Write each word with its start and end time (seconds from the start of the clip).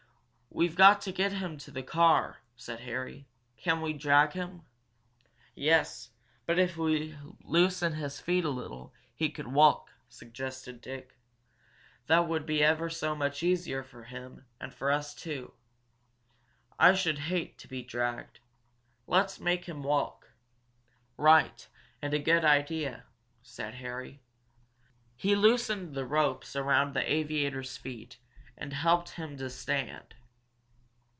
"We've 0.53 0.75
got 0.75 0.99
to 1.03 1.13
get 1.13 1.31
him 1.31 1.57
to 1.59 1.71
the 1.71 1.81
car," 1.81 2.41
said 2.57 2.81
Harry. 2.81 3.25
"Can 3.55 3.79
we 3.81 3.93
drag 3.93 4.33
him?" 4.33 4.63
"Yes. 5.55 6.09
But 6.45 6.59
if 6.59 6.75
we 6.75 7.17
loosen 7.45 7.93
his 7.93 8.19
feet 8.19 8.43
a 8.43 8.49
little, 8.49 8.93
he 9.15 9.29
could 9.29 9.47
walk," 9.47 9.91
suggested 10.09 10.81
Dick. 10.81 11.17
"That 12.07 12.27
would 12.27 12.45
be 12.45 12.61
ever 12.61 12.89
so 12.89 13.15
much 13.15 13.41
easier 13.43 13.81
for 13.81 14.03
him, 14.03 14.43
and 14.59 14.73
for 14.73 14.91
us 14.91 15.15
too. 15.15 15.53
I 16.77 16.95
should 16.95 17.19
hate 17.19 17.57
to 17.59 17.69
be 17.69 17.81
dragged. 17.81 18.41
Let's 19.07 19.39
make 19.39 19.63
him 19.63 19.83
walk." 19.83 20.33
"Right 21.15 21.65
and 22.01 22.13
a 22.13 22.19
good 22.19 22.43
idea!" 22.43 23.05
said 23.41 23.75
Harry. 23.75 24.21
He 25.15 25.33
loosened 25.33 25.95
the 25.95 26.05
ropes 26.05 26.55
about 26.55 26.93
the 26.93 27.09
aviator's 27.09 27.77
feet, 27.77 28.17
and 28.57 28.73
helped 28.73 29.11
him 29.11 29.37
to 29.37 29.49
stand. 29.49 30.13